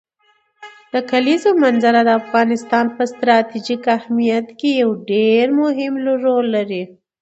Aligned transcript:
د 0.93 0.95
کلیزو 1.11 1.49
منظره 1.63 2.01
د 2.05 2.09
افغانستان 2.21 2.85
په 2.95 3.03
ستراتیژیک 3.11 3.83
اهمیت 3.97 4.47
کې 4.59 4.69
یو 4.81 4.91
ډېر 5.11 5.45
مهم 5.61 5.93
رول 6.25 6.45
لري. 6.55 6.83